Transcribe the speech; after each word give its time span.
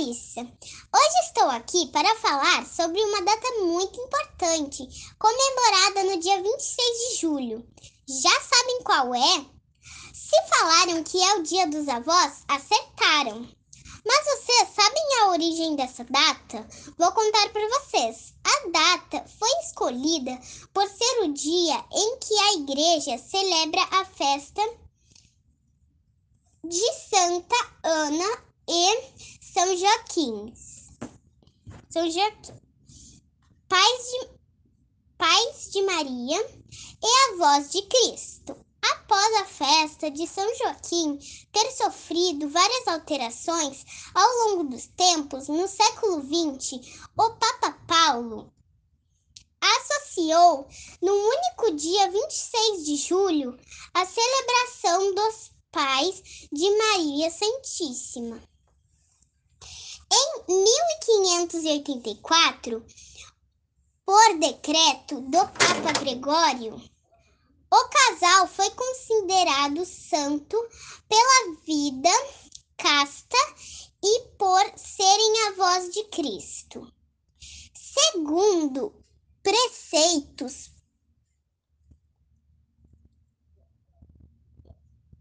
Larissa. 0.00 0.40
Hoje 0.40 1.26
estou 1.26 1.50
aqui 1.50 1.86
para 1.88 2.16
falar 2.16 2.64
sobre 2.66 2.98
uma 3.02 3.20
data 3.20 3.48
muito 3.64 4.00
importante, 4.00 4.88
comemorada 5.18 6.04
no 6.04 6.18
dia 6.18 6.42
26 6.42 6.98
de 6.98 7.20
julho. 7.20 7.68
Já 8.08 8.40
sabem 8.40 8.82
qual 8.82 9.14
é? 9.14 9.46
Se 10.14 10.36
falaram 10.48 11.04
que 11.04 11.22
é 11.22 11.34
o 11.34 11.42
Dia 11.42 11.66
dos 11.66 11.86
Avós, 11.86 12.44
acertaram. 12.48 13.46
Mas 14.06 14.24
vocês 14.24 14.68
sabem 14.74 15.18
a 15.20 15.28
origem 15.32 15.76
dessa 15.76 16.04
data? 16.04 16.66
Vou 16.96 17.12
contar 17.12 17.50
para 17.50 17.68
vocês. 17.68 18.32
A 18.42 18.68
data 18.70 19.28
foi 19.38 19.50
escolhida 19.62 20.40
por 20.72 20.88
ser 20.88 21.24
o 21.24 21.32
dia 21.34 21.84
em 21.92 22.18
que 22.18 22.34
a 22.38 22.52
igreja 22.54 23.18
celebra 23.18 23.82
a 23.90 24.04
festa 24.06 24.62
de 26.64 26.92
Santa 27.10 27.56
Ana 27.82 28.50
e 28.66 29.39
São 29.52 29.76
Joaquim. 29.76 30.54
São 31.88 32.08
Joaquim. 32.08 32.54
Pais 33.68 34.06
de, 34.06 34.30
pais 35.18 35.70
de 35.72 35.82
Maria 35.82 36.38
e 37.02 37.32
avós 37.32 37.68
de 37.72 37.82
Cristo. 37.82 38.56
Após 38.80 39.36
a 39.38 39.44
festa 39.46 40.08
de 40.08 40.24
São 40.28 40.46
Joaquim 40.54 41.18
ter 41.50 41.68
sofrido 41.72 42.48
várias 42.48 42.86
alterações 42.86 43.84
ao 44.14 44.28
longo 44.46 44.70
dos 44.70 44.86
tempos, 44.86 45.48
no 45.48 45.66
século 45.66 46.22
XX, 46.22 46.86
o 47.18 47.30
Papa 47.30 47.72
Paulo 47.88 48.52
associou, 49.60 50.68
no 51.02 51.12
único 51.12 51.74
dia 51.74 52.08
26 52.08 52.86
de 52.86 52.96
julho, 52.96 53.58
a 53.94 54.06
celebração 54.06 55.12
dos 55.12 55.50
pais 55.72 56.22
de 56.52 56.70
Maria 56.76 57.30
Santíssima. 57.32 58.40
Em 60.12 60.44
1584, 60.48 62.84
por 64.04 64.38
decreto 64.38 65.20
do 65.20 65.38
Papa 65.38 65.92
Gregório, 66.00 66.74
o 67.72 67.88
casal 67.88 68.48
foi 68.48 68.68
considerado 68.70 69.86
santo 69.86 70.56
pela 71.08 71.54
vida 71.64 72.10
casta 72.76 73.36
e 74.02 74.22
por 74.36 74.60
serem 74.76 75.46
avós 75.48 75.92
de 75.92 76.02
Cristo. 76.04 76.92
Segundo 77.74 79.04
preceitos 79.42 80.70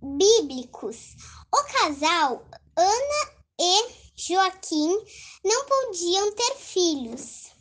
bíblicos, 0.01 1.15
o 1.53 1.63
casal 1.73 2.47
Ana 2.75 3.39
e 3.59 4.08
Joaquim 4.20 4.89
não 5.45 5.66
podiam 5.66 6.36
ter 6.36 6.56
filhos, 6.56 7.52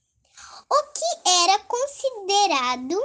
o 0.69 0.93
que 0.93 1.29
era 1.29 1.61
considerado 1.61 3.01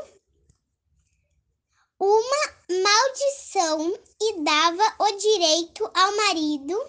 uma 2.00 2.82
maldição 2.82 3.94
e 4.20 4.42
dava 4.42 4.96
o 4.98 5.12
direito 5.18 5.86
ao 5.94 6.16
marido 6.18 6.84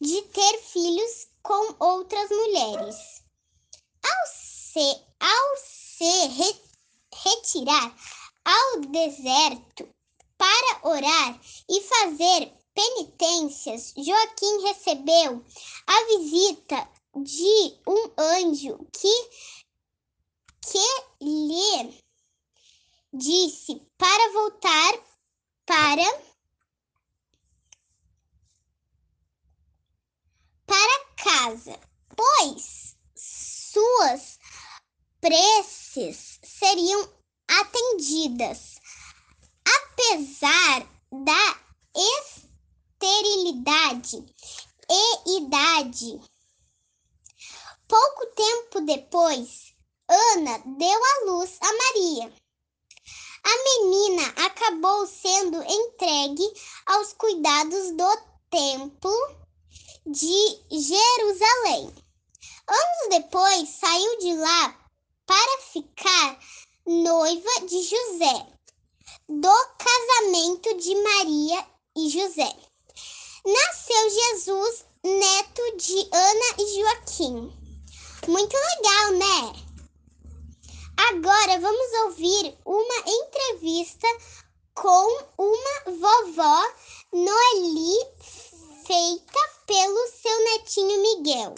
de 0.00 0.20
ter 0.22 0.58
filhos 0.62 1.28
com 1.44 1.76
outras 1.78 2.28
mulheres. 2.28 3.22
Ao 4.02 4.26
se, 4.26 5.00
ao 5.20 5.56
se 5.58 6.26
re, 6.26 6.60
retirar 7.14 7.96
ao 8.44 8.80
deserto 8.80 9.88
para 10.36 10.80
orar 10.82 11.40
e 11.70 11.80
fazer 11.82 12.57
penitências, 12.78 13.92
Joaquim 13.96 14.62
recebeu 14.62 15.44
a 15.84 16.04
visita 16.04 16.88
de 17.16 17.76
um 17.88 18.12
anjo 18.16 18.78
que, 18.92 19.30
que 20.62 21.04
lhe 21.20 22.04
disse 23.12 23.82
para 23.98 24.32
voltar 24.32 24.92
para 25.66 26.28
para 30.64 31.04
casa, 31.16 31.80
pois 32.14 32.96
suas 33.16 34.38
preces 35.20 36.38
seriam 36.44 37.12
atendidas, 37.48 38.76
apesar 39.64 40.88
da 41.10 41.68
esterilidade 43.00 44.24
e 44.90 45.36
idade. 45.38 46.20
Pouco 47.86 48.26
tempo 48.34 48.80
depois, 48.82 49.72
Ana 50.08 50.58
deu 50.58 51.04
à 51.04 51.24
luz 51.30 51.58
a 51.60 51.72
Maria 51.72 52.32
a 53.44 53.62
menina 53.64 54.22
acabou 54.44 55.06
sendo 55.06 55.62
entregue 55.62 56.44
aos 56.84 57.14
cuidados 57.14 57.92
do 57.92 58.18
Templo 58.50 59.36
de 60.04 60.60
Jerusalém. 60.70 61.94
Anos 62.66 63.08
depois, 63.08 63.68
saiu 63.70 64.18
de 64.18 64.34
lá 64.34 64.78
para 65.24 65.62
ficar 65.62 66.38
noiva 66.86 67.66
de 67.66 67.82
José, 67.82 68.46
do 69.28 69.54
casamento 69.78 70.76
de 70.76 70.94
Maria 70.96 71.66
e 71.96 72.10
José. 72.10 72.67
Nasceu 73.50 74.10
Jesus, 74.10 74.84
neto 75.02 75.76
de 75.78 76.06
Ana 76.12 76.54
e 76.58 76.78
Joaquim. 76.78 77.50
Muito 78.28 78.54
legal, 78.54 79.12
né? 79.12 79.62
Agora 81.08 81.58
vamos 81.58 81.92
ouvir 82.04 82.58
uma 82.66 82.98
entrevista 83.06 84.06
com 84.74 85.24
uma 85.38 85.84
vovó 85.86 86.74
Noeli 87.10 87.96
feita 88.86 89.38
pelo 89.66 90.06
seu 90.08 90.44
netinho 90.44 91.00
Miguel. 91.00 91.54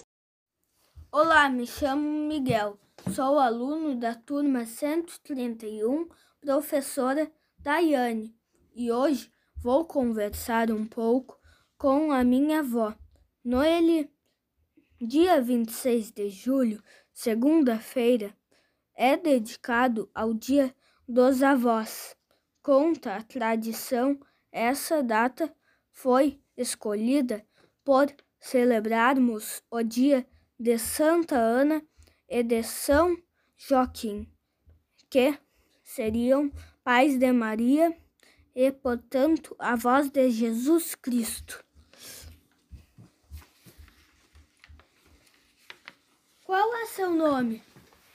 Olá, 1.11 1.49
me 1.49 1.67
chamo 1.67 2.29
Miguel. 2.29 2.79
Sou 3.13 3.37
aluno 3.37 3.97
da 3.97 4.15
turma 4.15 4.65
131, 4.65 6.09
professora 6.41 7.29
Daiane, 7.59 8.33
e 8.77 8.93
hoje 8.93 9.29
vou 9.61 9.85
conversar 9.85 10.71
um 10.71 10.87
pouco 10.87 11.40
com 11.81 12.13
a 12.13 12.23
minha 12.23 12.59
avó, 12.59 12.95
Noeli. 13.43 14.13
Dia 15.01 15.41
26 15.41 16.11
de 16.11 16.29
julho, 16.29 16.83
segunda-feira, 17.11 18.37
é 18.95 19.17
dedicado 19.17 20.11
ao 20.15 20.35
Dia 20.35 20.75
dos 21.09 21.43
Avós. 21.43 22.15
Conta 22.63 23.17
a 23.17 23.23
tradição, 23.23 24.21
essa 24.53 25.03
data 25.03 25.51
foi 25.91 26.39
escolhida 26.55 27.47
por 27.83 28.15
celebrarmos 28.39 29.63
o 29.71 29.83
dia 29.83 30.27
de 30.59 30.77
Santa 30.77 31.37
Ana 31.37 31.83
e 32.29 32.43
de 32.43 32.63
São 32.63 33.17
Joaquim, 33.57 34.31
que 35.09 35.35
seriam 35.83 36.53
pais 36.85 37.17
de 37.17 37.33
Maria 37.33 37.97
e, 38.55 38.71
portanto, 38.71 39.57
avós 39.59 40.11
de 40.11 40.29
Jesus 40.29 40.95
Cristo. 40.95 41.70
Qual 46.51 46.75
é 46.75 46.87
seu 46.87 47.11
nome? 47.11 47.63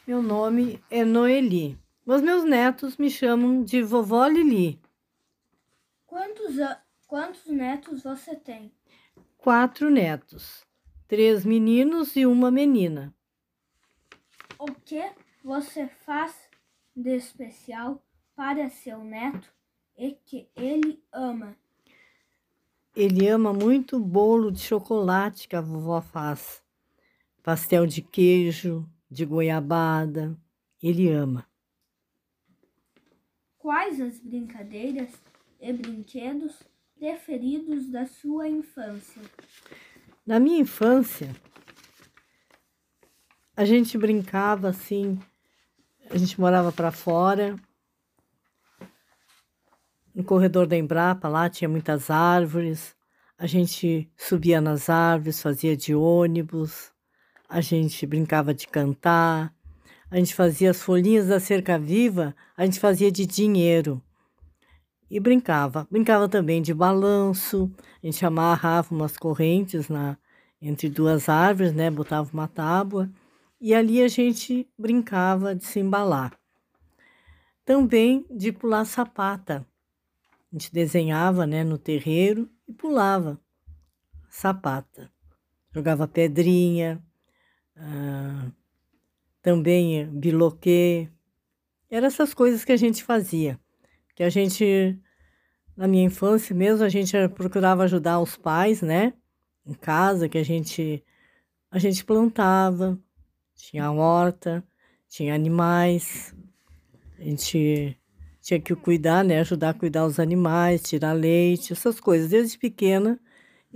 Meu 0.05 0.21
nome 0.21 0.83
é 0.91 1.05
Noeli. 1.05 1.79
Os 2.05 2.21
meus 2.21 2.43
netos 2.43 2.97
me 2.97 3.09
chamam 3.09 3.63
de 3.63 3.81
vovó 3.81 4.27
Lili. 4.27 4.77
Quantos, 6.05 6.57
quantos 7.07 7.45
netos 7.45 8.03
você 8.03 8.35
tem? 8.35 8.73
Quatro 9.37 9.89
netos. 9.89 10.65
Três 11.07 11.45
meninos 11.45 12.17
e 12.17 12.25
uma 12.25 12.51
menina. 12.51 13.15
O 14.59 14.65
que 14.65 15.13
você 15.41 15.87
faz 15.87 16.35
de 16.93 17.15
especial 17.15 18.03
para 18.35 18.69
seu 18.69 19.01
neto 19.01 19.49
e 19.97 20.11
que 20.11 20.49
ele 20.57 21.01
ama? 21.09 21.55
Ele 22.93 23.29
ama 23.29 23.53
muito 23.53 23.95
o 23.95 24.05
bolo 24.05 24.51
de 24.51 24.59
chocolate 24.59 25.47
que 25.47 25.55
a 25.55 25.61
vovó 25.61 26.01
faz. 26.01 26.64
Pastel 27.45 27.85
de 27.85 28.01
queijo, 28.01 28.89
de 29.07 29.23
goiabada. 29.23 30.35
Ele 30.81 31.11
ama. 31.11 31.47
Quais 33.59 34.01
as 34.01 34.19
brincadeiras 34.19 35.11
e 35.61 35.71
brinquedos 35.71 36.63
preferidos 36.97 37.87
da 37.91 38.07
sua 38.07 38.49
infância? 38.49 39.21
Na 40.25 40.39
minha 40.39 40.59
infância, 40.59 41.35
a 43.55 43.63
gente 43.63 43.95
brincava 43.95 44.69
assim, 44.69 45.19
a 46.09 46.17
gente 46.17 46.39
morava 46.39 46.71
para 46.71 46.91
fora, 46.91 47.55
no 50.15 50.23
corredor 50.23 50.65
da 50.65 50.75
Embrapa, 50.75 51.29
lá 51.29 51.47
tinha 51.47 51.69
muitas 51.69 52.09
árvores, 52.09 52.95
A 53.37 53.45
gente 53.45 54.09
subia 54.15 54.61
nas 54.61 54.89
árvores, 54.89 55.41
fazia 55.41 55.75
de 55.75 55.93
ônibus, 55.93 56.94
a 57.49 57.61
gente 57.61 58.05
brincava 58.05 58.53
de 58.53 58.67
cantar, 58.67 59.53
a 60.09 60.17
gente 60.17 60.33
fazia 60.33 60.71
as 60.71 60.81
folhinhas 60.81 61.27
da 61.27 61.39
cerca 61.39 61.77
viva, 61.77 62.35
a 62.55 62.65
gente 62.65 62.79
fazia 62.79 63.11
de 63.11 63.25
dinheiro 63.25 64.01
e 65.09 65.19
brincava. 65.19 65.87
Brincava 65.89 66.27
também 66.27 66.61
de 66.61 66.73
balanço, 66.73 67.71
a 68.01 68.05
gente 68.05 68.25
amarrava 68.25 68.93
umas 68.93 69.17
correntes 69.17 69.89
na, 69.89 70.17
entre 70.61 70.89
duas 70.89 71.29
árvores, 71.29 71.73
né? 71.73 71.89
Botava 71.89 72.29
uma 72.33 72.47
tábua 72.47 73.09
e 73.59 73.73
ali 73.73 74.01
a 74.01 74.07
gente 74.07 74.69
brincava 74.77 75.55
de 75.55 75.65
se 75.65 75.79
embalar. 75.79 76.37
Também 77.63 78.25
de 78.29 78.51
pular 78.51 78.85
sapata. 78.85 79.65
A 80.51 80.55
gente 80.55 80.71
desenhava 80.71 81.45
né, 81.47 81.63
no 81.63 81.77
terreiro 81.77 82.49
e 82.67 82.73
pulava 82.73 83.39
sapata. 84.29 85.11
Jogava 85.73 86.07
pedrinha, 86.07 87.03
ah, 87.77 88.51
também 89.41 90.07
biloquê. 90.07 91.09
Eram 91.89 92.07
essas 92.07 92.33
coisas 92.33 92.65
que 92.65 92.71
a 92.71 92.77
gente 92.77 93.03
fazia. 93.03 93.59
Que 94.15 94.23
a 94.23 94.29
gente, 94.29 94.97
na 95.75 95.87
minha 95.87 96.05
infância 96.05 96.55
mesmo, 96.55 96.83
a 96.85 96.89
gente 96.89 97.13
procurava 97.29 97.83
ajudar 97.83 98.19
os 98.19 98.37
pais, 98.37 98.81
né? 98.81 99.13
Em 99.65 99.73
casa, 99.73 100.29
que 100.29 100.37
a 100.37 100.43
gente, 100.43 101.03
a 101.69 101.79
gente 101.79 102.03
plantava, 102.05 102.99
tinha 103.55 103.91
horta, 103.91 104.63
tinha 105.07 105.33
animais. 105.33 106.33
A 107.19 107.23
gente 107.23 107.97
tinha 108.41 108.59
que 108.59 108.75
cuidar, 108.75 109.23
né? 109.23 109.39
Ajudar 109.39 109.71
a 109.71 109.73
cuidar 109.73 110.05
os 110.05 110.19
animais, 110.19 110.83
tirar 110.83 111.13
leite, 111.13 111.73
essas 111.73 111.99
coisas. 111.99 112.29
Desde 112.29 112.57
pequena 112.57 113.19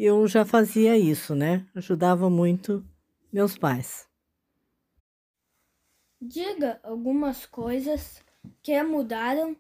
eu 0.02 0.26
já 0.28 0.46
fazia 0.46 0.98
isso, 0.98 1.36
né? 1.36 1.66
Ajudava 1.76 2.30
muito 2.30 2.86
meus 3.32 3.58
pais. 3.58 4.08
Diga 6.22 6.80
algumas 6.84 7.46
coisas 7.46 8.24
que 8.62 8.82
mudaram 8.84 9.56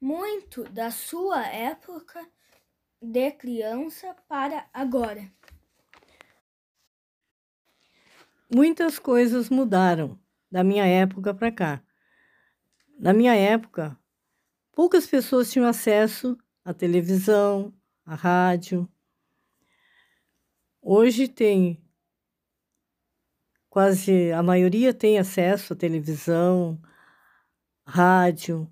muito 0.00 0.64
da 0.64 0.90
sua 0.90 1.46
época 1.46 2.26
de 3.00 3.30
criança 3.32 4.14
para 4.28 4.68
agora. 4.72 5.30
Muitas 8.52 8.98
coisas 8.98 9.50
mudaram 9.50 10.18
da 10.50 10.64
minha 10.64 10.86
época 10.86 11.34
para 11.34 11.52
cá. 11.52 11.82
Na 12.98 13.12
minha 13.12 13.34
época, 13.34 13.98
poucas 14.72 15.06
pessoas 15.06 15.52
tinham 15.52 15.68
acesso 15.68 16.38
à 16.64 16.72
televisão, 16.72 17.74
à 18.06 18.14
rádio. 18.14 18.88
Hoje 20.80 21.28
tem 21.28 21.87
quase 23.78 24.32
a 24.32 24.42
maioria 24.42 24.92
tem 24.92 25.20
acesso 25.20 25.72
à 25.72 25.76
televisão, 25.76 26.82
rádio, 27.86 28.68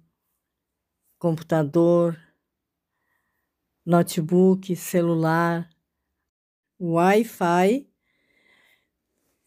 computador, 1.16 2.18
notebook, 3.84 4.74
celular, 4.74 5.70
Wi-Fi 6.80 7.88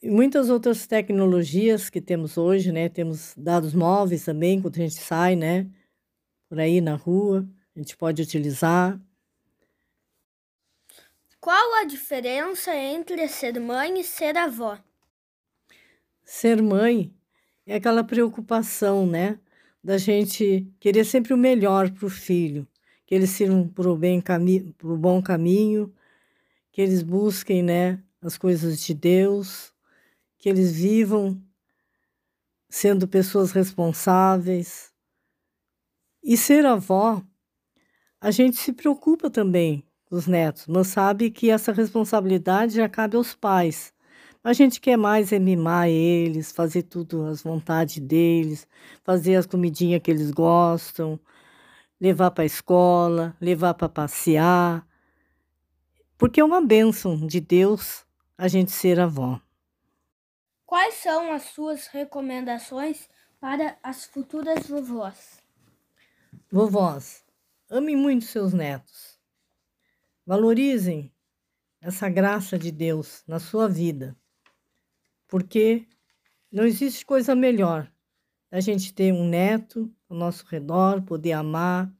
e 0.01 0.09
muitas 0.09 0.49
outras 0.49 0.87
tecnologias 0.87 1.89
que 1.89 1.99
temos 1.99 2.37
hoje, 2.37 2.71
né? 2.71 2.87
Temos 2.87 3.33
dados 3.35 3.73
móveis 3.73 4.23
também, 4.23 4.61
quando 4.61 4.77
a 4.77 4.79
gente 4.79 4.95
sai, 4.95 5.35
né? 5.35 5.69
Por 6.47 6.57
aí 6.57 6.79
na 6.79 6.95
rua, 6.95 7.45
a 7.75 7.79
gente 7.79 7.97
pode 7.97 8.21
utilizar. 8.21 8.97
Qual 11.41 11.81
a 11.81 11.83
diferença 11.83 12.73
entre 12.73 13.27
ser 13.27 13.59
mãe 13.59 13.99
e 13.99 14.05
ser 14.05 14.37
avó? 14.37 14.79
Ser 16.31 16.61
mãe 16.61 17.11
é 17.65 17.73
aquela 17.73 18.03
preocupação, 18.03 19.07
né? 19.07 19.39
Da 19.83 19.97
gente 19.97 20.71
querer 20.79 21.03
sempre 21.03 21.33
o 21.33 21.37
melhor 21.37 21.89
para 21.89 22.05
o 22.05 22.09
filho, 22.09 22.67
que 23.03 23.15
eles 23.15 23.31
sirvam 23.31 23.67
para 23.67 23.89
o 23.89 23.97
bem 23.97 24.21
cami 24.21 24.75
bom 24.79 25.23
caminho, 25.23 25.91
que 26.71 26.83
eles 26.83 27.01
busquem, 27.01 27.63
né, 27.63 27.99
as 28.21 28.37
coisas 28.37 28.79
de 28.79 28.93
Deus, 28.93 29.73
que 30.37 30.47
eles 30.47 30.71
vivam 30.71 31.41
sendo 32.69 33.07
pessoas 33.07 33.51
responsáveis. 33.51 34.93
E 36.23 36.37
ser 36.37 36.63
avó, 36.63 37.23
a 38.21 38.29
gente 38.29 38.57
se 38.57 38.71
preocupa 38.71 39.31
também 39.31 39.83
com 40.05 40.15
os 40.15 40.27
netos, 40.27 40.67
mas 40.67 40.89
sabe 40.89 41.31
que 41.31 41.49
essa 41.49 41.71
responsabilidade 41.71 42.75
já 42.75 42.87
cabe 42.87 43.17
aos 43.17 43.33
pais. 43.33 43.91
A 44.41 44.53
gente 44.53 44.79
quer 44.79 44.97
mais 44.97 45.33
é 45.33 45.39
mimar 45.39 45.89
eles, 45.89 46.51
fazer 46.51 46.83
tudo 46.83 47.25
às 47.25 47.41
vontades 47.41 47.99
deles, 47.99 48.65
fazer 49.03 49.35
as 49.35 49.45
comidinhas 49.45 50.01
que 50.01 50.09
eles 50.09 50.31
gostam, 50.31 51.19
levar 51.99 52.31
para 52.31 52.43
a 52.43 52.47
escola, 52.47 53.35
levar 53.41 53.73
para 53.73 53.89
passear. 53.89 54.87
Porque 56.17 56.39
é 56.39 56.43
uma 56.43 56.61
bênção 56.61 57.27
de 57.27 57.41
Deus 57.41 58.05
a 58.37 58.47
gente 58.47 58.71
ser 58.71 58.97
avó. 58.99 59.41
Quais 60.65 60.93
são 60.95 61.33
as 61.33 61.43
suas 61.43 61.87
recomendações 61.87 63.09
para 63.41 63.77
as 63.83 64.05
futuras 64.05 64.67
vovós? 64.67 65.43
Vovós, 66.49 67.25
amem 67.69 67.95
muito 67.97 68.23
seus 68.23 68.53
netos. 68.53 69.19
Valorizem 70.25 71.11
essa 71.81 72.09
graça 72.09 72.57
de 72.57 72.71
Deus 72.71 73.23
na 73.27 73.39
sua 73.39 73.67
vida, 73.67 74.15
porque 75.29 75.87
não 76.51 76.65
existe 76.65 77.05
coisa 77.05 77.33
melhor 77.35 77.89
a 78.51 78.59
gente 78.59 78.93
ter 78.93 79.13
um 79.13 79.29
neto 79.29 79.93
ao 80.09 80.17
nosso 80.17 80.43
redor, 80.47 81.03
poder 81.03 81.33
amar, 81.33 81.93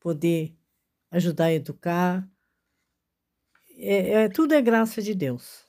poder 0.00 0.52
ajudar 1.10 1.46
a 1.46 1.52
educar. 1.52 2.28
É, 3.78 4.24
é, 4.24 4.28
tudo 4.28 4.52
é 4.52 4.60
graça 4.60 5.00
de 5.00 5.14
Deus. 5.14 5.64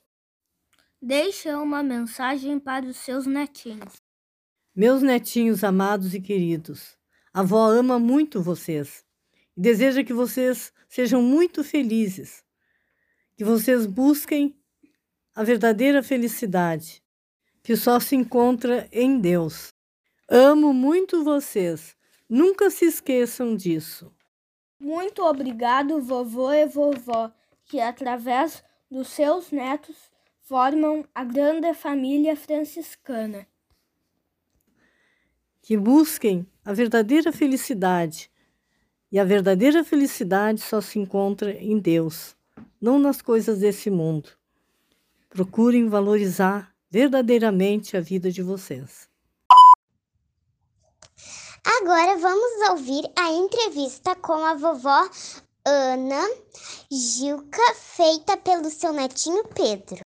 Deixa 0.99 1.59
uma 1.59 1.83
mensagem 1.83 2.59
para 2.59 2.87
os 2.87 2.97
seus 2.97 3.27
netinhos. 3.27 4.01
Meus 4.75 5.03
netinhos 5.03 5.63
amados 5.63 6.15
e 6.15 6.19
queridos, 6.19 6.97
a 7.31 7.41
avó 7.41 7.69
ama 7.69 7.99
muito 7.99 8.41
vocês 8.41 9.05
e 9.55 9.61
deseja 9.61 10.03
que 10.03 10.13
vocês 10.13 10.73
sejam 10.89 11.21
muito 11.21 11.63
felizes, 11.63 12.43
que 13.35 13.43
vocês 13.43 13.85
busquem 13.85 14.59
a 15.37 15.43
verdadeira 15.43 16.01
felicidade, 16.01 16.99
que 17.61 17.75
só 17.75 17.99
se 17.99 18.15
encontra 18.15 18.89
em 18.91 19.19
Deus. 19.19 19.71
Amo 20.27 20.73
muito 20.73 21.23
vocês, 21.23 21.95
nunca 22.27 22.71
se 22.71 22.85
esqueçam 22.85 23.55
disso. 23.55 24.11
Muito 24.79 25.21
obrigado, 25.21 26.01
vovô 26.01 26.51
e 26.51 26.65
vovó, 26.65 27.31
que 27.65 27.79
através 27.79 28.63
dos 28.89 29.09
seus 29.09 29.51
netos 29.51 29.95
formam 30.41 31.05
a 31.13 31.23
grande 31.23 31.71
família 31.75 32.35
franciscana. 32.35 33.47
Que 35.61 35.77
busquem 35.77 36.47
a 36.65 36.73
verdadeira 36.73 37.31
felicidade. 37.31 38.31
E 39.11 39.19
a 39.19 39.23
verdadeira 39.23 39.83
felicidade 39.83 40.61
só 40.61 40.81
se 40.81 40.97
encontra 40.97 41.51
em 41.51 41.77
Deus, 41.77 42.35
não 42.81 42.97
nas 42.97 43.21
coisas 43.21 43.59
desse 43.59 43.91
mundo. 43.91 44.36
Procurem 45.29 45.89
valorizar 45.89 46.71
verdadeiramente 46.89 47.97
a 47.97 48.01
vida 48.01 48.31
de 48.31 48.41
vocês. 48.41 49.07
Agora 51.81 52.17
vamos 52.17 52.69
ouvir 52.69 53.03
a 53.17 53.31
entrevista 53.31 54.15
com 54.15 54.33
a 54.33 54.53
vovó 54.53 55.09
Ana 55.65 56.25
Gilca, 56.89 57.61
feita 57.75 58.37
pelo 58.37 58.69
seu 58.69 58.93
netinho 58.93 59.43
Pedro. 59.53 59.99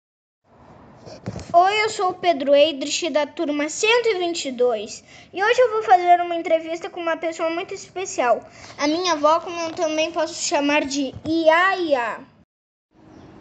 Oi, 1.52 1.84
eu 1.84 1.90
sou 1.90 2.10
o 2.10 2.14
Pedro 2.14 2.54
Eidrich 2.54 3.10
da 3.10 3.26
turma 3.26 3.68
122 3.68 5.04
e 5.32 5.42
hoje 5.42 5.60
eu 5.60 5.70
vou 5.72 5.82
fazer 5.82 6.20
uma 6.20 6.36
entrevista 6.36 6.88
com 6.88 7.00
uma 7.00 7.16
pessoa 7.16 7.50
muito 7.50 7.74
especial, 7.74 8.40
a 8.78 8.86
minha 8.86 9.12
avó, 9.12 9.40
como 9.40 9.60
eu 9.60 9.72
também 9.72 10.10
posso 10.12 10.34
chamar 10.34 10.86
de 10.86 11.14
Iaia. 11.26 12.20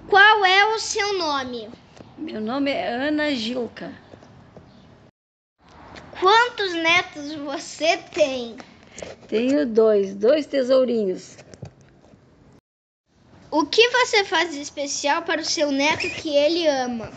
Qual 0.10 0.44
é 0.44 0.66
o 0.74 0.80
seu 0.80 1.18
nome? 1.18 1.70
Meu 2.18 2.42
nome 2.42 2.72
é 2.72 2.88
Ana 2.88 3.34
Gilca. 3.36 3.94
Quantos 6.20 6.74
netos 6.74 7.36
você 7.36 7.98
tem? 7.98 8.58
Tenho 9.28 9.68
dois, 9.68 10.16
dois 10.16 10.48
tesourinhos. 10.48 11.38
O 13.52 13.66
que 13.66 13.88
você 13.90 14.24
faz 14.24 14.52
de 14.52 14.62
especial 14.62 15.22
para 15.22 15.42
o 15.42 15.46
seu 15.46 15.72
neto 15.72 16.10
que 16.22 16.36
ele 16.36 16.68
ama? 16.68 17.12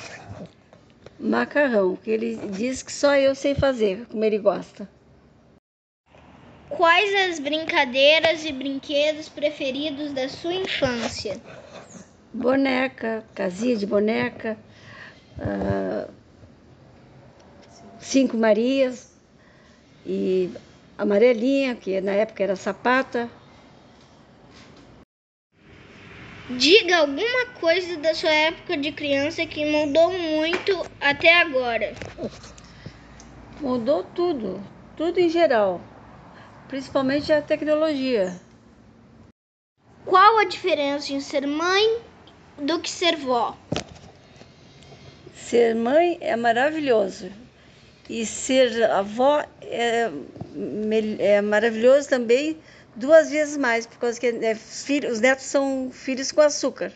macarrão, 1.18 1.96
que 1.96 2.10
ele 2.10 2.36
diz 2.48 2.82
que 2.82 2.92
só 2.92 3.14
eu 3.14 3.34
sei 3.34 3.54
fazer, 3.54 4.06
como 4.10 4.24
ele 4.24 4.38
gosta. 4.38 4.88
Quais 6.68 7.30
as 7.30 7.38
brincadeiras 7.38 8.44
e 8.44 8.52
brinquedos 8.52 9.28
preferidos 9.28 10.12
da 10.12 10.28
sua 10.28 10.54
infância? 10.54 11.40
Boneca, 12.32 13.24
casinha 13.34 13.76
de 13.76 13.86
boneca, 13.86 14.56
uh, 15.38 16.10
cinco 18.00 18.36
Marias 18.36 19.12
e 20.06 20.50
amarelinha, 20.96 21.74
que 21.74 22.00
na 22.00 22.12
época 22.12 22.42
era 22.42 22.56
sapata. 22.56 23.30
Diga 26.50 26.98
alguma 26.98 27.46
coisa 27.60 27.96
da 27.98 28.14
sua 28.14 28.32
época 28.32 28.76
de 28.76 28.92
criança 28.92 29.46
que 29.46 29.64
mudou 29.64 30.12
muito 30.12 30.86
até 31.00 31.40
agora. 31.40 31.94
Mudou 33.60 34.02
tudo, 34.02 34.60
tudo 34.96 35.18
em 35.18 35.28
geral, 35.28 35.80
principalmente 36.68 37.32
a 37.32 37.40
tecnologia. 37.40 38.38
Qual 40.04 40.40
a 40.40 40.44
diferença 40.44 41.12
em 41.12 41.20
ser 41.20 41.46
mãe 41.46 42.02
do 42.62 42.78
que 42.80 42.90
ser 42.90 43.16
vó? 43.16 43.56
Ser 45.34 45.74
mãe 45.74 46.18
é 46.20 46.36
maravilhoso 46.36 47.30
e 48.08 48.24
ser 48.24 48.84
avó 48.90 49.44
é, 49.62 50.10
é 51.18 51.40
maravilhoso 51.40 52.08
também 52.08 52.58
duas 52.94 53.30
vezes 53.30 53.56
mais, 53.56 53.86
por 53.86 53.98
causa 53.98 54.18
que 54.18 54.26
é, 54.26 54.54
filho, 54.54 55.10
os 55.10 55.20
netos 55.20 55.44
são 55.44 55.90
filhos 55.92 56.30
com 56.30 56.40
açúcar. 56.40 56.92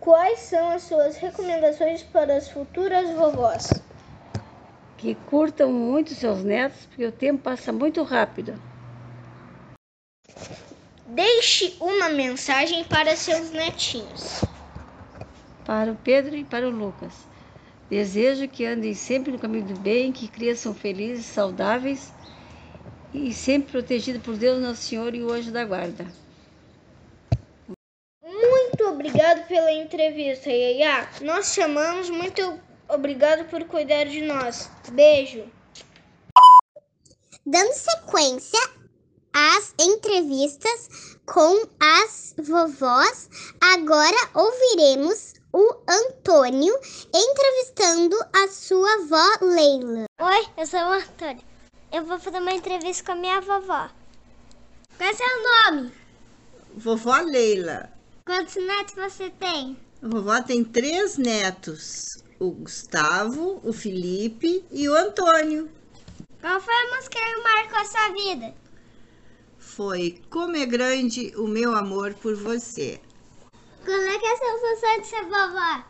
Quais 0.00 0.40
são 0.40 0.70
as 0.70 0.82
suas 0.82 1.16
recomendações 1.16 2.02
para 2.02 2.36
as 2.36 2.48
futuras 2.48 3.10
vovós? 3.10 3.70
Que 4.98 5.14
curtam 5.14 5.72
muito 5.72 6.14
seus 6.14 6.42
netos, 6.42 6.86
porque 6.86 7.06
o 7.06 7.12
tempo 7.12 7.42
passa 7.42 7.72
muito 7.72 8.02
rápido. 8.02 8.71
Deixe 11.14 11.76
uma 11.78 12.08
mensagem 12.08 12.84
para 12.84 13.14
seus 13.14 13.50
netinhos. 13.50 14.42
Para 15.62 15.92
o 15.92 15.96
Pedro 15.96 16.34
e 16.34 16.42
para 16.42 16.66
o 16.66 16.70
Lucas. 16.70 17.12
Desejo 17.90 18.48
que 18.48 18.64
andem 18.64 18.94
sempre 18.94 19.30
no 19.30 19.38
caminho 19.38 19.66
do 19.66 19.78
bem, 19.78 20.10
que 20.10 20.26
cresçam 20.26 20.72
felizes, 20.72 21.26
saudáveis 21.26 22.10
e 23.12 23.30
sempre 23.34 23.72
protegido 23.72 24.20
por 24.20 24.38
Deus 24.38 24.62
Nosso 24.62 24.84
Senhor 24.84 25.14
e 25.14 25.22
o 25.22 25.30
anjo 25.30 25.52
da 25.52 25.66
guarda. 25.66 26.06
Muito 28.24 28.82
obrigado 28.86 29.46
pela 29.46 29.70
entrevista, 29.70 30.48
Yaya. 30.48 31.10
Nós 31.20 31.52
chamamos, 31.52 32.08
muito 32.08 32.58
obrigado 32.88 33.50
por 33.50 33.62
cuidar 33.64 34.04
de 34.04 34.22
nós. 34.22 34.70
Beijo. 34.90 35.44
Dando 37.44 37.74
sequência 37.74 38.71
às 39.32 39.74
entrevistas 39.78 41.16
com 41.26 41.66
as 41.80 42.34
vovós, 42.38 43.28
agora 43.60 44.16
ouviremos 44.34 45.34
o 45.52 45.76
Antônio 45.88 46.74
entrevistando 47.14 48.16
a 48.32 48.48
sua 48.48 48.92
avó 48.94 49.44
Leila. 49.46 50.04
Oi, 50.20 50.46
eu 50.56 50.66
sou 50.66 50.80
o 50.80 50.92
Antônio 50.92 51.52
eu 51.92 52.06
vou 52.06 52.18
fazer 52.18 52.38
uma 52.38 52.52
entrevista 52.52 53.04
com 53.04 53.12
a 53.12 53.16
minha 53.16 53.40
vovó. 53.42 53.90
Qual 54.96 55.10
é 55.10 55.12
seu 55.12 55.26
nome? 55.70 55.92
Vovó 56.74 57.18
Leila. 57.18 57.92
Quantos 58.24 58.56
netos 58.56 58.94
você 58.94 59.28
tem? 59.30 59.76
A 60.02 60.08
vovó 60.08 60.40
tem 60.42 60.64
três 60.64 61.18
netos: 61.18 62.24
o 62.38 62.50
Gustavo, 62.50 63.60
o 63.62 63.72
Felipe 63.74 64.64
e 64.70 64.88
o 64.88 64.96
Antônio. 64.96 65.70
Qual 66.40 66.60
foi 66.60 66.74
a 66.74 66.96
música 66.96 67.18
que 67.18 67.42
marcou 67.42 67.78
a 67.78 67.84
sua 67.84 68.08
vida? 68.08 68.54
Foi 69.74 70.20
Como 70.28 70.54
é 70.54 70.66
Grande 70.66 71.32
o 71.34 71.48
Meu 71.48 71.74
Amor 71.74 72.12
por 72.12 72.36
Você. 72.36 73.00
Como 73.82 74.02
é 74.02 74.18
que 74.18 74.26
é 74.26 74.32
a 74.32 74.36
sensação 74.36 75.00
de 75.00 75.06
ser 75.06 75.22
vovó? 75.22 75.84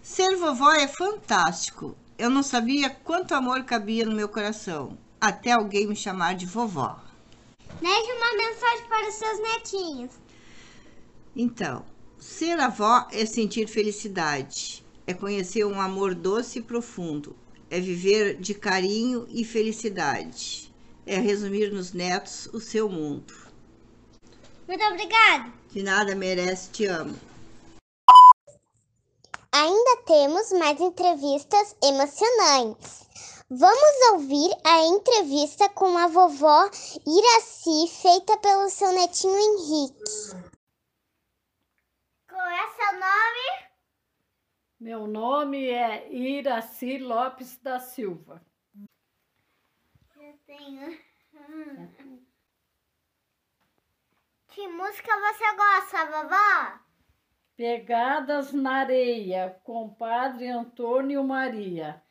Ser 0.00 0.36
vovó 0.36 0.72
é 0.74 0.86
fantástico. 0.86 1.96
Eu 2.16 2.30
não 2.30 2.40
sabia 2.40 2.88
quanto 2.88 3.34
amor 3.34 3.64
cabia 3.64 4.06
no 4.06 4.14
meu 4.14 4.28
coração, 4.28 4.96
até 5.20 5.50
alguém 5.50 5.88
me 5.88 5.96
chamar 5.96 6.36
de 6.36 6.46
vovó. 6.46 7.00
Deixe 7.80 8.12
uma 8.12 8.36
mensagem 8.36 8.88
para 8.88 9.08
os 9.08 9.14
seus 9.14 9.40
netinhos. 9.40 10.12
Então, 11.34 11.84
ser 12.16 12.60
avó 12.60 13.08
é 13.10 13.26
sentir 13.26 13.66
felicidade, 13.66 14.86
é 15.04 15.12
conhecer 15.12 15.64
um 15.64 15.80
amor 15.80 16.14
doce 16.14 16.60
e 16.60 16.62
profundo, 16.62 17.34
é 17.68 17.80
viver 17.80 18.36
de 18.36 18.54
carinho 18.54 19.26
e 19.28 19.44
felicidade, 19.44 20.67
é 21.08 21.18
resumir 21.18 21.72
nos 21.72 21.92
netos 21.94 22.46
o 22.52 22.60
seu 22.60 22.88
mundo. 22.88 23.32
Muito 24.66 24.84
obrigada. 24.84 25.50
De 25.70 25.82
nada 25.82 26.14
merece, 26.14 26.70
te 26.70 26.86
amo. 26.86 27.18
Ainda 29.50 30.02
temos 30.06 30.52
mais 30.52 30.78
entrevistas 30.78 31.74
emocionantes. 31.82 33.08
Vamos 33.50 34.10
ouvir 34.12 34.50
a 34.62 34.84
entrevista 34.84 35.70
com 35.70 35.96
a 35.96 36.06
vovó 36.06 36.70
Iraci, 37.06 37.88
feita 37.88 38.36
pelo 38.36 38.68
seu 38.68 38.92
netinho 38.92 39.38
Henrique. 39.38 40.04
Qual 42.28 42.46
é 42.46 42.68
seu 42.76 42.92
nome? 42.92 43.68
Meu 44.78 45.06
nome 45.06 45.70
é 45.70 46.12
Iraci 46.12 46.98
Lopes 46.98 47.56
da 47.56 47.80
Silva. 47.80 48.46
Eu 50.28 50.36
tenho. 50.44 51.00
Hum. 51.32 52.22
Que 54.48 54.68
música 54.68 55.10
você 55.20 55.56
gosta, 55.56 56.04
vovó? 56.04 56.80
Pegadas 57.56 58.52
na 58.52 58.80
Areia, 58.80 59.58
com 59.64 59.88
Padre 59.94 60.48
Antônio 60.48 61.24
Maria. 61.24 62.02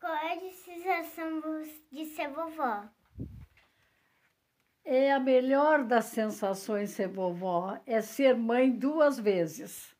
Qual 0.00 0.16
é 0.16 0.32
a 0.34 0.50
sensação 0.50 1.40
de 1.92 2.04
ser 2.06 2.28
vovó? 2.30 2.88
É 4.84 5.12
a 5.12 5.20
melhor 5.20 5.84
das 5.84 6.06
sensações 6.06 6.90
ser 6.90 7.06
vovó, 7.06 7.80
é 7.86 8.00
ser 8.00 8.34
mãe 8.34 8.72
duas 8.72 9.20
vezes. 9.20 9.94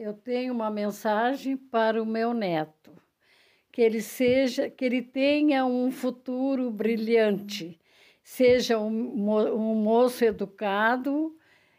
Eu 0.00 0.14
tenho 0.14 0.52
uma 0.52 0.70
mensagem 0.70 1.56
para 1.56 2.02
o 2.02 2.06
meu 2.06 2.32
neto, 2.32 2.90
que 3.70 3.82
ele 3.82 4.00
seja, 4.00 4.70
que 4.70 4.84
ele 4.84 5.02
tenha 5.02 5.64
um 5.66 5.92
futuro 5.92 6.70
brilhante 6.70 7.78
seja 8.30 8.78
um, 8.78 9.28
um 9.52 9.74
moço 9.74 10.24
educado 10.24 11.36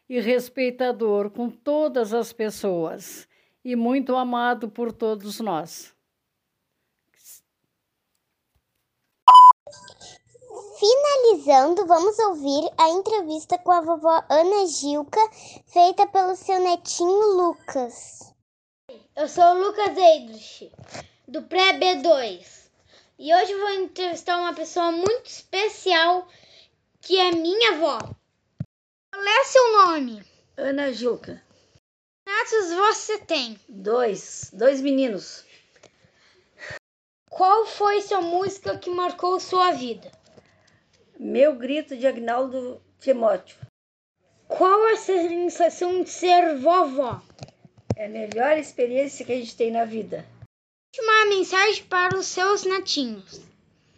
e 0.10 0.20
respeitador 0.20 1.30
com 1.30 1.50
todas 1.50 2.14
as 2.14 2.34
pessoas 2.34 3.26
e 3.64 3.74
muito 3.74 4.18
amado 4.18 4.68
por 4.70 4.92
todos 4.92 5.40
nós. 5.40 5.96
Finalizando, 10.82 11.86
vamos 11.86 12.18
ouvir 12.18 12.68
a 12.76 12.90
entrevista 12.90 13.56
com 13.56 13.72
a 13.72 13.82
vovó 13.82 14.26
Ana 14.28 14.66
Gilca, 14.66 15.22
feita 15.68 16.08
pelo 16.08 16.36
seu 16.36 16.60
netinho 16.60 17.36
Lucas. 17.38 18.34
Eu 19.16 19.28
sou 19.28 19.44
o 19.44 19.60
Lucas 19.60 19.96
Eidrich, 19.96 20.72
do 21.28 21.44
pré-B2. 21.44 22.68
E 23.20 23.32
hoje 23.32 23.54
vou 23.60 23.70
entrevistar 23.74 24.40
uma 24.40 24.56
pessoa 24.56 24.92
muito 24.92 25.28
especial 25.28 26.28
que 27.00 27.16
é 27.16 27.30
minha 27.30 27.74
avó. 27.74 28.00
Qual 29.14 29.24
é 29.24 29.44
seu 29.44 29.74
nome? 29.86 30.26
Ana 30.58 30.92
Juca. 30.92 31.44
Quantos 32.26 32.74
você 32.74 33.20
tem? 33.20 33.56
Dois. 33.70 34.50
Dois 34.52 34.82
meninos. 34.82 35.46
Qual 37.30 37.68
foi 37.68 38.02
sua 38.02 38.22
música 38.22 38.80
que 38.80 38.90
marcou 38.90 39.40
sua 39.40 39.74
vida? 39.74 40.20
Meu 41.24 41.56
grito 41.56 41.96
de 41.96 42.08
Agnaldo 42.08 42.82
Timóteo. 43.00 43.56
Qual 44.48 44.88
a 44.88 44.96
sensação 44.96 46.02
de 46.02 46.10
ser 46.10 46.58
vovó? 46.58 47.22
É 47.96 48.08
a 48.08 48.10
melhor 48.10 48.58
experiência 48.58 49.24
que 49.24 49.32
a 49.32 49.36
gente 49.36 49.56
tem 49.56 49.70
na 49.70 49.86
vida. 49.86 50.26
Uma 50.98 51.28
mensagem 51.28 51.84
para 51.84 52.18
os 52.18 52.26
seus 52.26 52.64
netinhos 52.64 53.40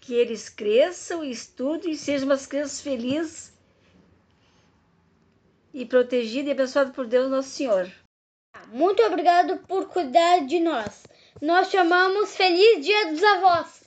que 0.02 0.14
eles 0.14 0.50
cresçam, 0.50 1.24
estudem 1.24 1.94
e 1.94 1.98
sejam 1.98 2.28
umas 2.28 2.46
crianças 2.46 2.82
felizes 2.82 3.54
e 5.74 5.86
protegidas 5.86 6.50
e 6.50 6.52
abençoadas 6.52 6.94
por 6.94 7.08
Deus 7.08 7.32
Nosso 7.32 7.52
Senhor. 7.52 7.90
Muito 8.68 9.02
obrigado 9.02 9.60
por 9.60 9.88
cuidar 9.88 10.46
de 10.46 10.60
nós. 10.60 11.04
Nós 11.42 11.72
chamamos 11.72 12.36
Feliz 12.36 12.86
Dia 12.86 13.14
dos 13.14 13.24
Avós. 13.24 13.83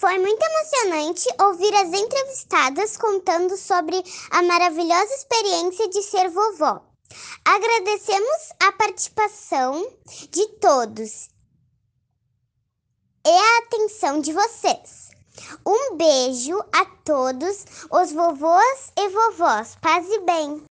Foi 0.00 0.18
muito 0.18 0.42
emocionante 0.42 1.28
ouvir 1.42 1.74
as 1.74 1.92
entrevistadas 1.92 2.96
contando 2.96 3.54
sobre 3.54 4.02
a 4.30 4.40
maravilhosa 4.40 5.12
experiência 5.12 5.90
de 5.90 6.02
ser 6.02 6.30
vovó. 6.30 6.80
Agradecemos 7.44 8.50
a 8.60 8.72
participação 8.72 9.86
de 10.30 10.46
todos 10.58 11.28
e 13.26 13.30
a 13.30 13.58
atenção 13.58 14.22
de 14.22 14.32
vocês. 14.32 15.10
Um 15.66 15.96
beijo 15.98 16.58
a 16.72 16.86
todos 17.04 17.66
os 17.90 18.10
vovôs 18.10 18.92
e 18.96 19.06
vovós. 19.10 19.76
Paz 19.82 20.08
e 20.08 20.20
bem. 20.20 20.69